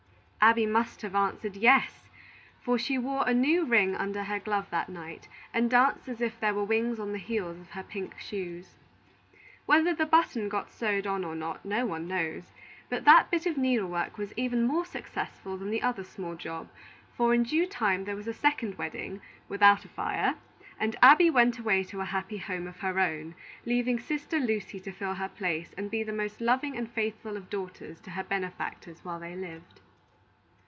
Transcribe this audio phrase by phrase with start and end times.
[0.43, 2.09] Abby must have answered, "Yes;"
[2.63, 6.39] for she wore a new ring under her glove that night, and danced as if
[6.39, 8.79] there were wings on the heels of her pink shoes.
[9.67, 12.53] Whether the button ever got sewed on or not, no one knows;
[12.89, 16.71] but that bit of needlework was even more successful than the other small job;
[17.15, 20.33] for in due time there was a second wedding, without a fire,
[20.79, 24.91] and Abby went away to a happy home of her own, leaving sister Lucy to
[24.91, 29.05] fill her place and be the most loving and faithful of daughters to her benefactors
[29.05, 29.81] while they lived.